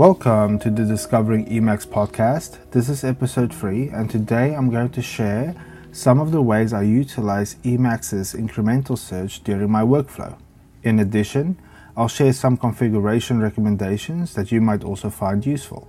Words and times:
Welcome 0.00 0.58
to 0.60 0.70
the 0.70 0.86
Discovering 0.86 1.44
Emacs 1.44 1.86
podcast. 1.86 2.56
This 2.70 2.88
is 2.88 3.04
episode 3.04 3.52
3, 3.54 3.90
and 3.90 4.08
today 4.08 4.54
I'm 4.54 4.70
going 4.70 4.88
to 4.92 5.02
share 5.02 5.54
some 5.92 6.20
of 6.20 6.32
the 6.32 6.40
ways 6.40 6.72
I 6.72 6.84
utilize 6.84 7.56
Emacs's 7.64 8.32
incremental 8.32 8.96
search 8.96 9.44
during 9.44 9.70
my 9.70 9.82
workflow. 9.82 10.38
In 10.82 11.00
addition, 11.00 11.58
I'll 11.98 12.08
share 12.08 12.32
some 12.32 12.56
configuration 12.56 13.42
recommendations 13.42 14.32
that 14.36 14.50
you 14.50 14.62
might 14.62 14.84
also 14.84 15.10
find 15.10 15.44
useful. 15.44 15.86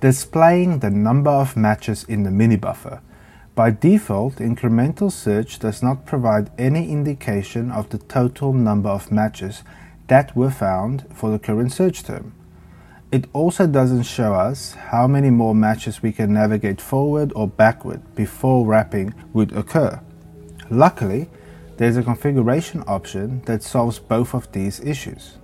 Displaying 0.00 0.78
the 0.78 0.88
number 0.88 1.30
of 1.30 1.58
matches 1.58 2.04
in 2.04 2.22
the 2.22 2.30
mini 2.30 2.56
buffer. 2.56 3.02
By 3.54 3.70
default, 3.70 4.36
incremental 4.36 5.12
search 5.12 5.58
does 5.58 5.82
not 5.82 6.06
provide 6.06 6.50
any 6.56 6.90
indication 6.90 7.70
of 7.70 7.90
the 7.90 7.98
total 7.98 8.54
number 8.54 8.88
of 8.88 9.12
matches 9.12 9.62
that 10.06 10.34
were 10.34 10.50
found 10.50 11.04
for 11.12 11.30
the 11.30 11.38
current 11.38 11.74
search 11.74 12.02
term. 12.02 12.32
It 13.16 13.28
also 13.32 13.66
doesn't 13.66 14.02
show 14.02 14.34
us 14.34 14.72
how 14.72 15.06
many 15.06 15.30
more 15.30 15.54
matches 15.54 16.02
we 16.02 16.12
can 16.12 16.34
navigate 16.34 16.82
forward 16.82 17.32
or 17.34 17.48
backward 17.48 18.02
before 18.14 18.66
wrapping 18.66 19.14
would 19.32 19.56
occur. 19.56 19.98
Luckily, 20.68 21.30
there's 21.78 21.96
a 21.96 22.02
configuration 22.02 22.84
option 22.86 23.40
that 23.46 23.62
solves 23.62 23.98
both 23.98 24.34
of 24.34 24.52
these 24.52 24.80
issues. 24.80 25.38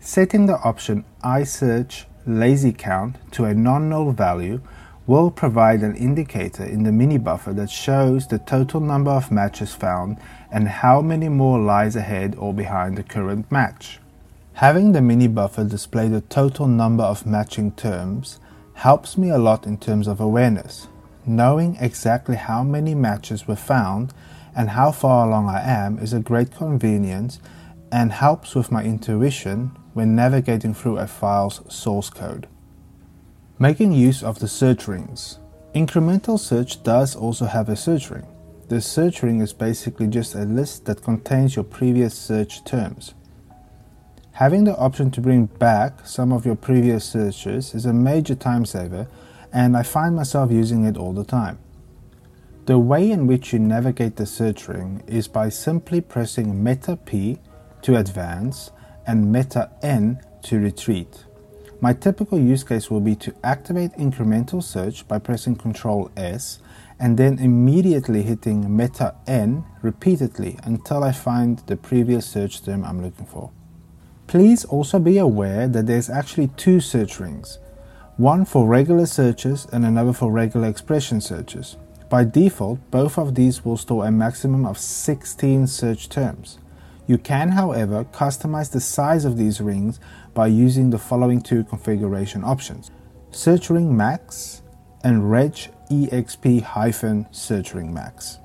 Setting 0.00 0.46
the 0.46 0.58
option 0.60 1.04
iSearch 1.22 2.06
lazy 2.26 2.72
count 2.72 3.16
to 3.32 3.44
a 3.44 3.52
non-null 3.52 4.12
value 4.12 4.62
will 5.06 5.30
provide 5.30 5.82
an 5.82 5.96
indicator 5.96 6.64
in 6.64 6.84
the 6.84 6.92
mini 6.92 7.18
buffer 7.18 7.52
that 7.52 7.68
shows 7.68 8.26
the 8.26 8.38
total 8.38 8.80
number 8.80 9.10
of 9.10 9.30
matches 9.30 9.74
found 9.74 10.16
and 10.50 10.66
how 10.66 11.02
many 11.02 11.28
more 11.28 11.58
lies 11.58 11.94
ahead 11.94 12.34
or 12.38 12.54
behind 12.54 12.96
the 12.96 13.02
current 13.02 13.52
match. 13.52 14.00
Having 14.56 14.92
the 14.92 15.02
mini 15.02 15.28
buffer 15.28 15.64
display 15.64 16.08
the 16.08 16.22
total 16.22 16.66
number 16.66 17.04
of 17.04 17.26
matching 17.26 17.72
terms 17.72 18.40
helps 18.72 19.18
me 19.18 19.28
a 19.28 19.36
lot 19.36 19.66
in 19.66 19.76
terms 19.76 20.08
of 20.08 20.18
awareness. 20.18 20.88
Knowing 21.26 21.76
exactly 21.78 22.36
how 22.36 22.62
many 22.62 22.94
matches 22.94 23.46
were 23.46 23.54
found 23.54 24.14
and 24.56 24.70
how 24.70 24.92
far 24.92 25.28
along 25.28 25.50
I 25.50 25.60
am 25.60 25.98
is 25.98 26.14
a 26.14 26.20
great 26.20 26.52
convenience 26.52 27.38
and 27.92 28.10
helps 28.10 28.54
with 28.54 28.72
my 28.72 28.82
intuition 28.82 29.76
when 29.92 30.16
navigating 30.16 30.72
through 30.72 30.96
a 30.96 31.06
file's 31.06 31.60
source 31.68 32.08
code. 32.08 32.48
Making 33.58 33.92
use 33.92 34.22
of 34.22 34.38
the 34.38 34.48
search 34.48 34.88
rings. 34.88 35.38
Incremental 35.74 36.40
search 36.40 36.82
does 36.82 37.14
also 37.14 37.44
have 37.44 37.68
a 37.68 37.76
search 37.76 38.08
ring. 38.08 38.26
The 38.68 38.80
search 38.80 39.22
ring 39.22 39.42
is 39.42 39.52
basically 39.52 40.06
just 40.06 40.34
a 40.34 40.44
list 40.44 40.86
that 40.86 41.02
contains 41.02 41.56
your 41.56 41.64
previous 41.66 42.14
search 42.14 42.64
terms. 42.64 43.12
Having 44.36 44.64
the 44.64 44.76
option 44.76 45.10
to 45.12 45.22
bring 45.22 45.46
back 45.46 46.06
some 46.06 46.30
of 46.30 46.44
your 46.44 46.56
previous 46.56 47.06
searches 47.06 47.74
is 47.74 47.86
a 47.86 47.92
major 47.94 48.34
time 48.34 48.66
saver, 48.66 49.08
and 49.50 49.74
I 49.74 49.82
find 49.82 50.14
myself 50.14 50.52
using 50.52 50.84
it 50.84 50.98
all 50.98 51.14
the 51.14 51.24
time. 51.24 51.58
The 52.66 52.78
way 52.78 53.10
in 53.10 53.26
which 53.26 53.54
you 53.54 53.58
navigate 53.58 54.16
the 54.16 54.26
search 54.26 54.68
ring 54.68 55.02
is 55.06 55.26
by 55.26 55.48
simply 55.48 56.02
pressing 56.02 56.62
Meta 56.62 56.98
P 56.98 57.38
to 57.80 57.96
advance 57.96 58.72
and 59.06 59.32
Meta 59.32 59.70
N 59.80 60.20
to 60.42 60.58
retreat. 60.58 61.24
My 61.80 61.94
typical 61.94 62.38
use 62.38 62.62
case 62.62 62.90
will 62.90 63.00
be 63.00 63.16
to 63.16 63.34
activate 63.42 63.92
incremental 63.92 64.62
search 64.62 65.08
by 65.08 65.18
pressing 65.18 65.56
Ctrl 65.56 66.10
S 66.14 66.58
and 67.00 67.16
then 67.16 67.38
immediately 67.38 68.20
hitting 68.20 68.76
Meta 68.76 69.14
N 69.26 69.64
repeatedly 69.80 70.58
until 70.62 71.02
I 71.04 71.12
find 71.12 71.60
the 71.60 71.78
previous 71.78 72.26
search 72.26 72.62
term 72.62 72.84
I'm 72.84 73.02
looking 73.02 73.24
for. 73.24 73.50
Please 74.26 74.64
also 74.64 74.98
be 74.98 75.18
aware 75.18 75.68
that 75.68 75.86
there's 75.86 76.10
actually 76.10 76.48
two 76.56 76.80
search 76.80 77.20
rings, 77.20 77.58
one 78.16 78.44
for 78.44 78.66
regular 78.66 79.06
searches 79.06 79.66
and 79.72 79.84
another 79.84 80.12
for 80.12 80.32
regular 80.32 80.68
expression 80.68 81.20
searches. 81.20 81.76
By 82.08 82.24
default, 82.24 82.80
both 82.90 83.18
of 83.18 83.34
these 83.34 83.64
will 83.64 83.76
store 83.76 84.06
a 84.06 84.10
maximum 84.10 84.66
of 84.66 84.78
16 84.78 85.66
search 85.68 86.08
terms. 86.08 86.58
You 87.06 87.18
can, 87.18 87.50
however, 87.50 88.04
customize 88.04 88.72
the 88.72 88.80
size 88.80 89.24
of 89.24 89.36
these 89.36 89.60
rings 89.60 90.00
by 90.34 90.48
using 90.48 90.90
the 90.90 90.98
following 90.98 91.40
two 91.40 91.62
configuration 91.64 92.42
options 92.42 92.90
Search 93.30 93.70
Ring 93.70 93.96
Max 93.96 94.62
and 95.04 95.30
Reg 95.30 95.54
EXP 95.90 97.26
Search 97.30 97.74
Ring 97.74 97.94
Max. 97.94 98.38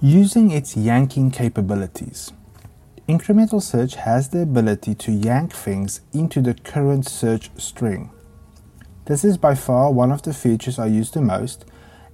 Using 0.00 0.50
its 0.52 0.76
yanking 0.76 1.32
capabilities. 1.32 2.32
Incremental 3.08 3.62
search 3.62 3.94
has 3.94 4.30
the 4.30 4.42
ability 4.42 4.92
to 4.96 5.12
yank 5.12 5.52
things 5.52 6.00
into 6.12 6.40
the 6.40 6.54
current 6.54 7.08
search 7.08 7.50
string. 7.56 8.10
This 9.04 9.24
is 9.24 9.38
by 9.38 9.54
far 9.54 9.92
one 9.92 10.10
of 10.10 10.22
the 10.22 10.34
features 10.34 10.76
I 10.76 10.86
use 10.86 11.12
the 11.12 11.22
most, 11.22 11.64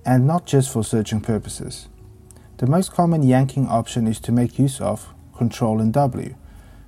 and 0.04 0.26
not 0.26 0.44
just 0.44 0.70
for 0.70 0.84
searching 0.84 1.22
purposes. 1.22 1.88
The 2.58 2.66
most 2.66 2.92
common 2.92 3.22
yanking 3.22 3.68
option 3.68 4.06
is 4.06 4.20
to 4.20 4.32
make 4.32 4.58
use 4.58 4.82
of 4.82 5.14
Ctrl 5.34 5.80
and 5.80 5.94
W 5.94 6.34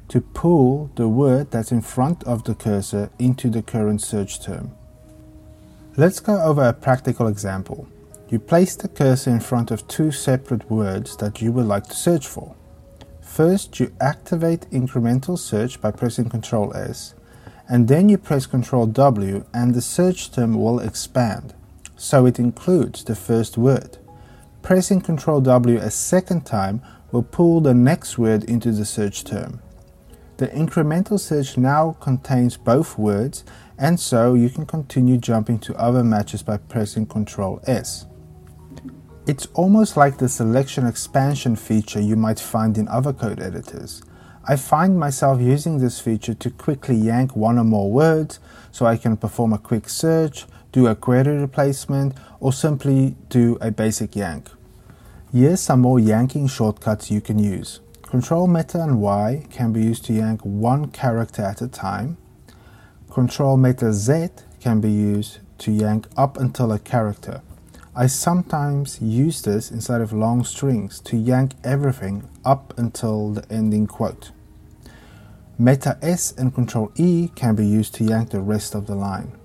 to 0.08 0.20
pull 0.20 0.90
the 0.96 1.08
word 1.08 1.50
that's 1.50 1.72
in 1.72 1.80
front 1.80 2.22
of 2.24 2.44
the 2.44 2.54
cursor 2.54 3.08
into 3.18 3.48
the 3.48 3.62
current 3.62 4.02
search 4.02 4.38
term. 4.38 4.72
Let's 5.96 6.20
go 6.20 6.42
over 6.42 6.62
a 6.62 6.74
practical 6.74 7.26
example. 7.26 7.88
You 8.28 8.38
place 8.38 8.76
the 8.76 8.88
cursor 8.88 9.30
in 9.30 9.40
front 9.40 9.70
of 9.70 9.88
two 9.88 10.12
separate 10.12 10.70
words 10.70 11.16
that 11.16 11.40
you 11.40 11.52
would 11.52 11.66
like 11.66 11.84
to 11.84 11.94
search 11.94 12.26
for. 12.26 12.54
First, 13.24 13.80
you 13.80 13.92
activate 14.00 14.70
incremental 14.70 15.36
search 15.36 15.80
by 15.80 15.90
pressing 15.90 16.26
Ctrl 16.26 16.76
S, 16.76 17.14
and 17.68 17.88
then 17.88 18.08
you 18.08 18.16
press 18.16 18.46
Ctrl 18.46 18.92
W, 18.92 19.44
and 19.52 19.74
the 19.74 19.82
search 19.82 20.30
term 20.30 20.54
will 20.54 20.78
expand, 20.78 21.52
so 21.96 22.26
it 22.26 22.38
includes 22.38 23.02
the 23.02 23.16
first 23.16 23.58
word. 23.58 23.98
Pressing 24.62 25.00
Ctrl 25.00 25.42
W 25.42 25.78
a 25.78 25.90
second 25.90 26.46
time 26.46 26.80
will 27.10 27.24
pull 27.24 27.60
the 27.60 27.74
next 27.74 28.18
word 28.18 28.44
into 28.44 28.70
the 28.70 28.84
search 28.84 29.24
term. 29.24 29.60
The 30.36 30.48
incremental 30.48 31.18
search 31.18 31.56
now 31.56 31.96
contains 32.00 32.56
both 32.56 32.96
words, 32.96 33.42
and 33.78 33.98
so 33.98 34.34
you 34.34 34.48
can 34.48 34.66
continue 34.66 35.16
jumping 35.16 35.58
to 35.60 35.74
other 35.76 36.04
matches 36.04 36.44
by 36.44 36.58
pressing 36.58 37.06
Ctrl 37.06 37.68
S. 37.68 38.06
It's 39.26 39.48
almost 39.54 39.96
like 39.96 40.18
the 40.18 40.28
selection 40.28 40.86
expansion 40.86 41.56
feature 41.56 42.00
you 42.00 42.14
might 42.14 42.38
find 42.38 42.76
in 42.76 42.86
other 42.88 43.14
code 43.14 43.40
editors. 43.40 44.02
I 44.46 44.56
find 44.56 44.98
myself 44.98 45.40
using 45.40 45.78
this 45.78 45.98
feature 45.98 46.34
to 46.34 46.50
quickly 46.50 46.94
yank 46.94 47.34
one 47.34 47.58
or 47.58 47.64
more 47.64 47.90
words 47.90 48.38
so 48.70 48.84
I 48.84 48.98
can 48.98 49.16
perform 49.16 49.54
a 49.54 49.58
quick 49.58 49.88
search, 49.88 50.44
do 50.72 50.88
a 50.88 50.94
query 50.94 51.38
replacement, 51.38 52.14
or 52.38 52.52
simply 52.52 53.16
do 53.30 53.56
a 53.62 53.70
basic 53.70 54.14
yank. 54.14 54.50
Here's 55.32 55.62
some 55.62 55.80
more 55.80 55.98
yanking 55.98 56.46
shortcuts 56.46 57.10
you 57.10 57.22
can 57.22 57.38
use. 57.38 57.80
Control 58.02 58.46
Meta 58.46 58.82
and 58.82 59.00
Y 59.00 59.46
can 59.50 59.72
be 59.72 59.80
used 59.82 60.04
to 60.04 60.12
yank 60.12 60.42
one 60.42 60.90
character 60.90 61.40
at 61.40 61.62
a 61.62 61.68
time. 61.68 62.18
Control 63.10 63.56
Meta 63.56 63.90
Z 63.94 64.28
can 64.60 64.82
be 64.82 64.90
used 64.90 65.38
to 65.60 65.72
yank 65.72 66.08
up 66.14 66.36
until 66.36 66.70
a 66.72 66.78
character. 66.78 67.40
I 67.96 68.08
sometimes 68.08 69.00
use 69.00 69.40
this 69.42 69.70
instead 69.70 70.00
of 70.00 70.12
long 70.12 70.42
strings 70.42 70.98
to 71.02 71.16
yank 71.16 71.52
everything 71.62 72.28
up 72.44 72.76
until 72.76 73.30
the 73.30 73.44
ending 73.52 73.86
quote. 73.86 74.32
Meta 75.56 75.96
S 76.02 76.32
and 76.36 76.52
Control 76.52 76.90
E 76.96 77.28
can 77.36 77.54
be 77.54 77.64
used 77.64 77.94
to 77.94 78.04
yank 78.04 78.30
the 78.30 78.40
rest 78.40 78.74
of 78.74 78.88
the 78.88 78.96
line. 78.96 79.38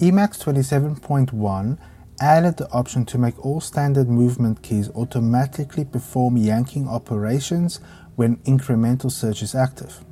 Emacs 0.00 0.38
27.1 0.44 1.78
added 2.20 2.58
the 2.58 2.70
option 2.72 3.06
to 3.06 3.16
make 3.16 3.42
all 3.42 3.62
standard 3.62 4.10
movement 4.10 4.60
keys 4.60 4.90
automatically 4.90 5.86
perform 5.86 6.36
yanking 6.36 6.86
operations 6.86 7.80
when 8.16 8.36
incremental 8.38 9.10
search 9.10 9.40
is 9.40 9.54
active. 9.54 10.04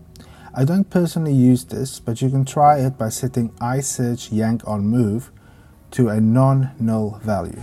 I 0.54 0.64
don't 0.64 0.88
personally 0.88 1.34
use 1.34 1.64
this, 1.64 2.00
but 2.00 2.22
you 2.22 2.30
can 2.30 2.46
try 2.46 2.78
it 2.78 2.96
by 2.96 3.10
setting 3.10 3.50
iSearch 3.60 4.32
yank 4.32 4.66
on 4.66 4.86
move 4.86 5.30
to 5.94 6.08
a 6.08 6.20
non-null 6.20 7.20
value. 7.22 7.62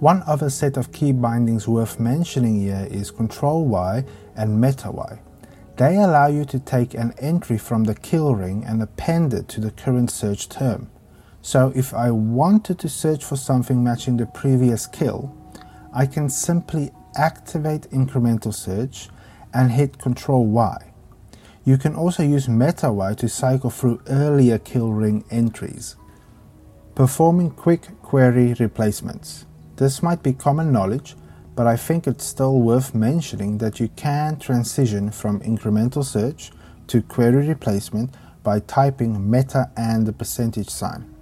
One 0.00 0.22
other 0.26 0.50
set 0.50 0.76
of 0.76 0.92
key 0.92 1.12
bindings 1.12 1.66
worth 1.66 1.98
mentioning 1.98 2.60
here 2.60 2.86
is 2.90 3.10
Control 3.10 3.64
Y 3.64 4.04
and 4.36 4.60
Meta 4.60 4.90
Y. 4.90 5.18
They 5.78 5.96
allow 5.96 6.26
you 6.26 6.44
to 6.44 6.58
take 6.58 6.92
an 6.92 7.14
entry 7.18 7.56
from 7.56 7.84
the 7.84 7.94
kill 7.94 8.34
ring 8.34 8.64
and 8.66 8.82
append 8.82 9.32
it 9.32 9.48
to 9.48 9.62
the 9.62 9.70
current 9.70 10.10
search 10.10 10.50
term. 10.50 10.90
So 11.40 11.72
if 11.74 11.94
I 11.94 12.10
wanted 12.10 12.78
to 12.80 12.90
search 12.90 13.24
for 13.24 13.36
something 13.36 13.82
matching 13.82 14.18
the 14.18 14.26
previous 14.26 14.86
kill, 14.86 15.34
I 15.94 16.04
can 16.04 16.28
simply 16.28 16.90
activate 17.16 17.90
incremental 17.92 18.52
search 18.52 19.08
and 19.54 19.72
hit 19.72 19.96
Control 19.96 20.44
Y. 20.44 20.92
You 21.64 21.78
can 21.78 21.94
also 21.94 22.22
use 22.22 22.46
Meta 22.46 22.92
Y 22.92 23.14
to 23.14 23.26
cycle 23.26 23.70
through 23.70 24.02
earlier 24.08 24.58
kill 24.58 24.92
ring 24.92 25.24
entries. 25.30 25.96
Performing 27.02 27.50
quick 27.50 28.00
query 28.00 28.54
replacements. 28.60 29.44
This 29.74 30.04
might 30.04 30.22
be 30.22 30.32
common 30.32 30.70
knowledge, 30.70 31.16
but 31.56 31.66
I 31.66 31.76
think 31.76 32.06
it's 32.06 32.24
still 32.24 32.60
worth 32.60 32.94
mentioning 32.94 33.58
that 33.58 33.80
you 33.80 33.88
can 33.96 34.38
transition 34.38 35.10
from 35.10 35.40
incremental 35.40 36.04
search 36.04 36.52
to 36.86 37.02
query 37.02 37.48
replacement 37.48 38.14
by 38.44 38.60
typing 38.60 39.28
meta 39.28 39.68
and 39.76 40.06
the 40.06 40.12
percentage 40.12 40.70
sign. 40.70 41.12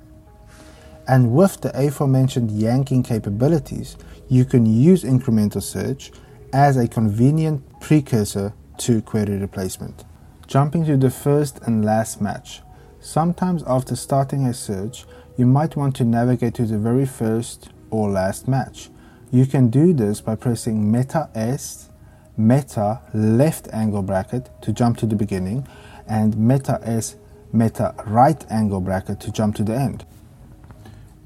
And 1.08 1.32
with 1.32 1.62
the 1.62 1.72
aforementioned 1.74 2.50
yanking 2.50 3.02
capabilities, 3.02 3.96
you 4.28 4.44
can 4.44 4.66
use 4.66 5.02
incremental 5.02 5.62
search 5.62 6.12
as 6.52 6.76
a 6.76 6.88
convenient 6.88 7.80
precursor 7.80 8.52
to 8.80 9.00
query 9.00 9.38
replacement. 9.38 10.04
Jumping 10.46 10.84
to 10.84 10.98
the 10.98 11.08
first 11.08 11.58
and 11.62 11.86
last 11.86 12.20
match. 12.20 12.60
Sometimes 13.02 13.64
after 13.66 13.96
starting 13.96 14.44
a 14.44 14.52
search, 14.52 15.06
you 15.36 15.46
might 15.46 15.76
want 15.76 15.96
to 15.96 16.04
navigate 16.04 16.54
to 16.54 16.66
the 16.66 16.78
very 16.78 17.06
first 17.06 17.70
or 17.90 18.10
last 18.10 18.48
match. 18.48 18.90
You 19.30 19.46
can 19.46 19.70
do 19.70 19.92
this 19.92 20.20
by 20.20 20.34
pressing 20.34 20.90
Meta 20.90 21.30
S, 21.34 21.88
Meta 22.36 23.00
left 23.14 23.68
angle 23.72 24.02
bracket 24.02 24.50
to 24.62 24.72
jump 24.72 24.98
to 24.98 25.06
the 25.06 25.16
beginning, 25.16 25.66
and 26.08 26.36
Meta 26.36 26.80
S, 26.82 27.16
Meta 27.52 27.94
right 28.06 28.44
angle 28.50 28.80
bracket 28.80 29.20
to 29.20 29.32
jump 29.32 29.54
to 29.56 29.62
the 29.62 29.74
end. 29.74 30.04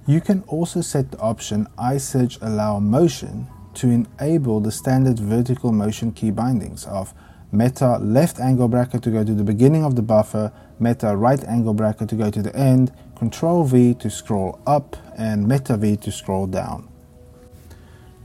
You 0.06 0.20
can 0.20 0.42
also 0.48 0.82
set 0.82 1.10
the 1.10 1.18
option 1.18 1.66
iSearch 1.78 2.38
Allow 2.42 2.78
Motion 2.80 3.46
to 3.74 3.88
enable 3.88 4.60
the 4.60 4.70
standard 4.70 5.18
vertical 5.18 5.72
motion 5.72 6.12
key 6.12 6.30
bindings 6.30 6.84
of 6.84 7.14
meta 7.56 7.98
left 7.98 8.40
angle 8.40 8.68
bracket 8.68 9.02
to 9.02 9.10
go 9.10 9.24
to 9.24 9.34
the 9.34 9.44
beginning 9.44 9.84
of 9.84 9.96
the 9.96 10.02
buffer, 10.02 10.52
meta 10.78 11.16
right 11.16 11.42
angle 11.44 11.74
bracket 11.74 12.08
to 12.08 12.14
go 12.16 12.30
to 12.30 12.42
the 12.42 12.54
end, 12.56 12.92
control 13.16 13.64
V 13.64 13.94
to 13.94 14.10
scroll 14.10 14.60
up, 14.66 14.96
and 15.16 15.46
meta 15.46 15.76
V 15.76 15.96
to 15.96 16.10
scroll 16.10 16.46
down. 16.46 16.88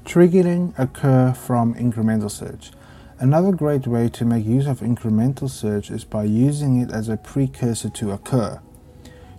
Triggering 0.06 0.78
occur 0.80 1.34
from 1.34 1.76
incremental 1.76 2.32
search. 2.32 2.72
Another 3.20 3.52
great 3.52 3.86
way 3.86 4.10
to 4.10 4.26
make 4.26 4.46
use 4.46 4.66
of 4.66 4.80
incremental 4.80 5.50
search 5.50 5.92
is 5.92 6.04
by 6.04 6.24
using 6.24 6.80
it 6.82 6.92
as 6.92 7.10
a 7.10 7.18
precursor 7.18 7.90
to 7.90 8.12
occur 8.12 8.62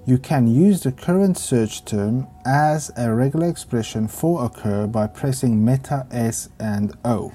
you 0.07 0.19
can 0.19 0.47
use 0.47 0.83
the 0.83 0.91
current 0.91 1.39
search 1.39 1.85
term 1.85 2.27
as 2.45 2.91
a 2.97 3.13
regular 3.13 3.49
expression 3.49 4.09
for 4.09 4.45
occur 4.45 4.87
by 4.87 5.07
pressing 5.07 5.65
meta 5.65 6.07
S 6.11 6.49
and 6.59 6.97
O. 7.05 7.33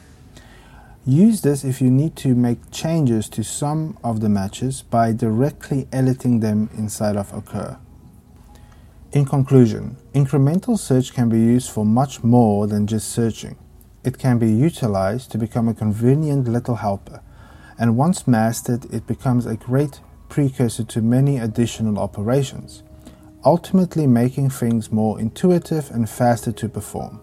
Use 1.07 1.41
this 1.41 1.63
if 1.63 1.81
you 1.81 1.91
need 1.91 2.15
to 2.15 2.33
make 2.33 2.71
changes 2.71 3.29
to 3.29 3.43
some 3.43 3.95
of 4.03 4.21
the 4.21 4.29
matches 4.29 4.81
by 4.81 5.13
directly 5.13 5.87
editing 5.91 6.39
them 6.39 6.67
inside 6.75 7.15
of 7.15 7.31
occur. 7.31 7.77
In 9.11 9.23
conclusion, 9.23 9.97
incremental 10.15 10.79
search 10.79 11.13
can 11.13 11.29
be 11.29 11.37
used 11.37 11.69
for 11.69 11.85
much 11.85 12.23
more 12.23 12.65
than 12.65 12.87
just 12.87 13.11
searching. 13.11 13.55
It 14.03 14.17
can 14.17 14.39
be 14.39 14.51
utilized 14.51 15.31
to 15.31 15.37
become 15.37 15.67
a 15.67 15.75
convenient 15.75 16.47
little 16.47 16.77
helper, 16.77 17.21
and 17.77 17.95
once 17.95 18.27
mastered, 18.27 18.91
it 18.91 19.05
becomes 19.05 19.45
a 19.45 19.57
great 19.57 19.99
precursor 20.27 20.85
to 20.85 21.03
many 21.03 21.37
additional 21.37 21.99
operations, 21.99 22.81
ultimately 23.43 24.07
making 24.07 24.49
things 24.49 24.91
more 24.91 25.19
intuitive 25.19 25.91
and 25.91 26.09
faster 26.09 26.51
to 26.51 26.67
perform. 26.67 27.21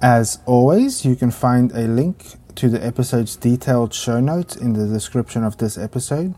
As 0.00 0.38
always, 0.46 1.04
you 1.04 1.16
can 1.16 1.32
find 1.32 1.72
a 1.72 1.88
link 1.88 2.36
to 2.54 2.68
the 2.68 2.84
episode's 2.84 3.34
detailed 3.34 3.92
show 3.92 4.20
notes 4.20 4.54
in 4.54 4.74
the 4.74 4.86
description 4.86 5.42
of 5.42 5.58
this 5.58 5.76
episode. 5.76 6.36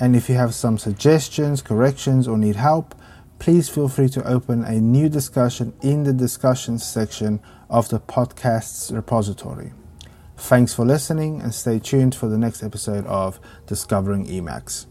And 0.00 0.16
if 0.16 0.28
you 0.28 0.34
have 0.34 0.54
some 0.54 0.76
suggestions, 0.76 1.62
corrections, 1.62 2.26
or 2.26 2.36
need 2.36 2.56
help, 2.56 2.96
please 3.38 3.68
feel 3.68 3.88
free 3.88 4.08
to 4.08 4.26
open 4.26 4.64
a 4.64 4.80
new 4.80 5.08
discussion 5.08 5.72
in 5.82 6.02
the 6.02 6.12
discussions 6.12 6.84
section 6.84 7.40
of 7.70 7.90
the 7.90 8.00
podcast's 8.00 8.90
repository. 8.90 9.72
Thanks 10.36 10.74
for 10.74 10.84
listening 10.84 11.40
and 11.40 11.54
stay 11.54 11.78
tuned 11.78 12.14
for 12.14 12.28
the 12.28 12.38
next 12.38 12.62
episode 12.64 13.06
of 13.06 13.38
Discovering 13.66 14.26
Emacs. 14.26 14.86